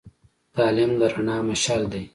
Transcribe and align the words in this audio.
تعلیم 0.55 0.91
د 0.99 1.01
رڼا 1.13 1.37
مشعل 1.47 1.83
دی. 1.91 2.03